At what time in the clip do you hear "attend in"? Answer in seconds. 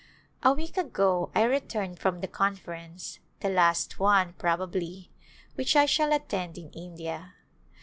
6.11-6.71